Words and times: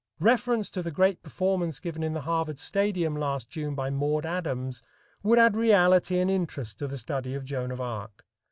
Reference 0.19 0.71
to 0.71 0.81
the 0.81 0.89
great 0.89 1.21
performance 1.21 1.79
given 1.79 2.01
in 2.01 2.13
the 2.13 2.21
Harvard 2.21 2.57
Stadium 2.57 3.15
last 3.15 3.51
June 3.51 3.75
by 3.75 3.91
Maud 3.91 4.25
Adams 4.25 4.81
would 5.21 5.37
add 5.37 5.55
reality 5.55 6.17
and 6.17 6.31
interest 6.31 6.79
to 6.79 6.87
the 6.87 6.97
study 6.97 7.35
of 7.35 7.45
Joan 7.45 7.69
of 7.69 7.79
Arc. 7.79 8.25